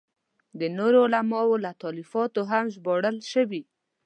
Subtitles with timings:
[0.59, 3.61] د نورو علماوو له تالیفاتو هم ژباړل شوي.